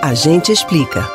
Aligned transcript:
A 0.00 0.14
gente 0.14 0.52
explica. 0.52 1.10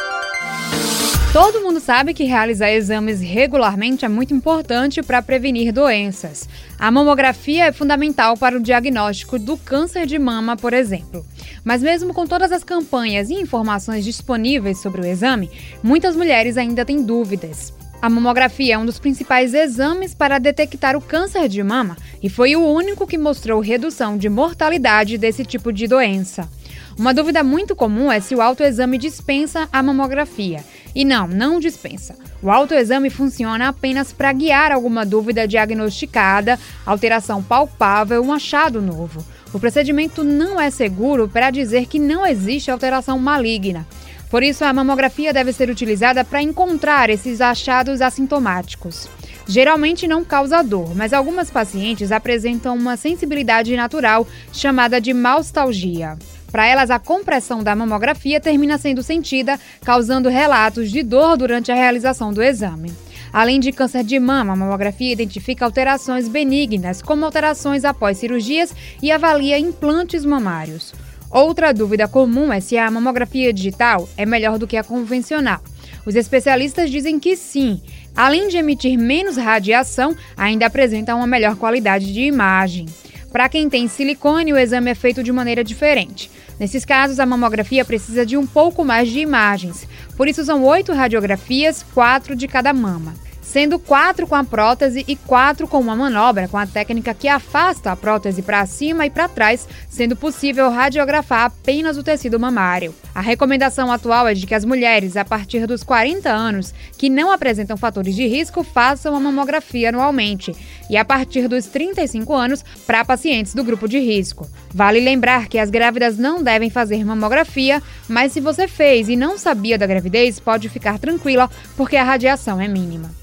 Todo 1.32 1.62
mundo 1.62 1.80
sabe 1.80 2.14
que 2.14 2.26
realizar 2.26 2.70
exames 2.70 3.22
regularmente 3.22 4.04
é 4.04 4.10
muito 4.10 4.34
importante 4.34 5.02
para 5.02 5.22
prevenir 5.22 5.72
doenças. 5.72 6.50
A 6.78 6.92
mamografia 6.92 7.68
é 7.68 7.72
fundamental 7.72 8.36
para 8.36 8.58
o 8.58 8.60
diagnóstico 8.60 9.40
do 9.40 9.56
câncer 9.56 10.06
de 10.06 10.20
mama, 10.20 10.58
por 10.58 10.74
exemplo. 10.74 11.26
Mas, 11.64 11.82
mesmo 11.82 12.14
com 12.14 12.28
todas 12.28 12.52
as 12.52 12.64
campanhas 12.64 13.30
e 13.30 13.36
informações 13.36 14.04
disponíveis 14.04 14.80
sobre 14.80 15.00
o 15.00 15.06
exame, 15.06 15.50
muitas 15.82 16.14
mulheres 16.14 16.58
ainda 16.58 16.84
têm 16.84 17.04
dúvidas. 17.04 17.74
A 18.02 18.10
mamografia 18.10 18.76
é 18.76 18.78
um 18.78 18.86
dos 18.86 19.00
principais 19.00 19.54
exames 19.54 20.14
para 20.14 20.40
detectar 20.40 20.98
o 20.98 21.02
câncer 21.02 21.48
de 21.48 21.64
mama 21.64 21.96
e 22.22 22.30
foi 22.30 22.54
o 22.54 22.62
único 22.62 23.08
que 23.08 23.18
mostrou 23.18 23.62
redução 23.62 24.18
de 24.18 24.28
mortalidade 24.28 25.18
desse 25.18 25.46
tipo 25.46 25.72
de 25.72 25.88
doença. 25.88 26.50
Uma 26.98 27.14
dúvida 27.14 27.44
muito 27.44 27.76
comum 27.76 28.12
é 28.12 28.20
se 28.20 28.36
o 28.36 28.42
autoexame 28.42 28.98
dispensa 28.98 29.68
a 29.72 29.82
mamografia. 29.82 30.64
E 30.94 31.04
não, 31.04 31.28
não 31.28 31.60
dispensa. 31.60 32.16
O 32.42 32.52
autoexame 32.52 33.10
funciona 33.10 33.70
apenas 33.70 34.14
para 34.14 34.32
guiar 34.32 34.72
alguma 34.72 35.04
dúvida 35.04 35.48
diagnosticada, 35.48 36.60
alteração 36.86 37.42
palpável, 37.42 38.22
um 38.24 38.32
achado 38.32 38.80
novo. 38.82 39.26
O 39.52 39.60
procedimento 39.60 40.24
não 40.24 40.62
é 40.62 40.70
seguro 40.70 41.28
para 41.28 41.50
dizer 41.50 41.88
que 41.88 41.98
não 41.98 42.26
existe 42.26 42.70
alteração 42.70 43.18
maligna. 43.18 43.88
Por 44.30 44.44
isso, 44.44 44.64
a 44.64 44.74
mamografia 44.74 45.34
deve 45.34 45.54
ser 45.54 45.70
utilizada 45.70 46.24
para 46.24 46.42
encontrar 46.42 47.10
esses 47.10 47.42
achados 47.42 48.02
assintomáticos. 48.02 49.08
Geralmente 49.48 50.08
não 50.08 50.24
causa 50.24 50.64
dor, 50.64 50.96
mas 50.96 51.12
algumas 51.12 51.52
pacientes 51.52 52.12
apresentam 52.12 52.76
uma 52.76 52.98
sensibilidade 52.98 53.76
natural 53.76 54.28
chamada 54.52 55.02
de 55.02 55.14
malstalgia. 55.14 56.18
Para 56.54 56.68
elas, 56.68 56.92
a 56.92 57.00
compressão 57.00 57.64
da 57.64 57.76
mamografia 57.76 58.40
termina 58.40 58.78
sendo 58.78 59.02
sentida, 59.02 59.60
causando 59.84 60.30
relatos 60.30 60.92
de 60.92 61.02
dor 61.02 61.36
durante 61.36 61.72
a 61.72 61.76
realização 61.76 62.32
do 62.32 62.44
exame. 62.44 62.94
Além 63.34 63.60
de 63.60 63.72
câncer 63.72 64.04
de 64.04 64.20
mama, 64.20 64.54
a 64.54 64.56
mamografia 64.56 65.12
identifica 65.12 65.66
alterações 65.66 66.28
benignas, 66.28 67.02
como 67.02 67.26
alterações 67.26 67.84
após 67.84 68.20
cirurgias, 68.20 68.72
e 69.02 69.12
avalia 69.12 69.58
implantes 69.58 70.24
mamários. 70.24 70.94
Outra 71.32 71.74
dúvida 71.74 72.08
comum 72.08 72.54
é 72.54 72.60
se 72.60 72.78
a 72.78 72.92
mamografia 72.92 73.52
digital 73.52 74.08
é 74.16 74.24
melhor 74.24 74.60
do 74.60 74.68
que 74.68 74.78
a 74.78 74.84
convencional. 74.84 75.60
Os 76.06 76.16
especialistas 76.16 76.92
dizem 76.92 77.20
que 77.20 77.36
sim. 77.36 77.82
Além 78.16 78.48
de 78.48 78.58
emitir 78.58 78.96
menos 78.96 79.38
radiação, 79.38 80.16
ainda 80.38 80.68
apresenta 80.68 81.16
uma 81.16 81.26
melhor 81.26 81.56
qualidade 81.56 82.14
de 82.14 82.22
imagem. 82.22 82.86
Para 83.34 83.50
quem 83.50 83.68
tem 83.68 83.88
silicone, 83.88 84.54
o 84.54 84.58
exame 84.58 84.92
é 84.92 84.96
feito 84.96 85.24
de 85.24 85.32
maneira 85.32 85.64
diferente. 85.64 86.30
Nesses 86.60 86.86
casos, 86.86 87.20
a 87.20 87.26
mamografia 87.26 87.84
precisa 87.84 88.24
de 88.24 88.38
um 88.38 88.46
pouco 88.46 88.86
mais 88.86 89.10
de 89.10 89.20
imagens. 89.22 89.88
Por 90.16 90.28
isso, 90.28 90.46
são 90.46 90.64
oito 90.64 90.94
radiografias, 90.94 91.84
quatro 91.96 92.36
de 92.36 92.48
cada 92.48 92.72
mama 92.72 93.16
sendo 93.54 93.78
quatro 93.78 94.26
com 94.26 94.34
a 94.34 94.44
prótese 94.44 95.06
e 95.08 95.16
quatro 95.16 95.68
com 95.68 95.80
uma 95.80 95.96
manobra 95.96 96.48
com 96.48 96.58
a 96.58 96.66
técnica 96.66 97.14
que 97.14 97.28
afasta 97.28 97.92
a 97.92 97.96
prótese 97.96 98.42
para 98.42 98.66
cima 98.66 99.06
e 99.06 99.12
para 99.12 99.30
trás, 99.30 99.68
sendo 99.88 100.16
possível 100.16 100.72
radiografar 100.72 101.46
apenas 101.46 101.96
o 101.96 102.02
tecido 102.02 102.40
mamário. 102.40 102.96
A 103.14 103.22
recomendação 103.22 103.92
atual 103.92 104.28
é 104.28 104.34
de 104.34 104.48
que 104.48 104.56
as 104.56 104.66
mulheres 104.66 105.16
a 105.16 105.24
partir 105.24 105.68
dos 105.68 105.84
40 105.84 106.32
anos 106.32 106.74
que 106.98 107.12
não 107.12 107.32
apresentam 107.32 107.78
fatores 107.78 108.16
de 108.16 108.26
risco 108.26 108.64
façam 108.64 109.16
a 109.16 109.20
mamografia 109.20 109.90
anualmente 109.90 110.56
e 110.90 110.98
a 110.98 111.06
partir 111.06 111.48
dos 111.48 111.68
35 111.68 112.34
anos 112.34 112.66
para 112.88 113.06
pacientes 113.06 113.54
do 113.54 113.64
grupo 113.64 113.88
de 113.88 114.00
risco. 114.00 114.50
Vale 114.74 115.00
lembrar 115.00 115.48
que 115.48 115.60
as 115.60 115.70
grávidas 115.70 116.18
não 116.18 116.42
devem 116.42 116.72
fazer 116.72 117.06
mamografia, 117.06 117.84
mas 118.10 118.32
se 118.32 118.42
você 118.42 118.68
fez 118.68 119.10
e 119.10 119.16
não 119.16 119.38
sabia 119.38 119.78
da 119.78 119.86
gravidez, 119.86 120.40
pode 120.40 120.70
ficar 120.70 120.98
tranquila 120.98 121.48
porque 121.78 121.96
a 121.96 122.04
radiação 122.04 122.60
é 122.60 122.68
mínima. 122.68 123.23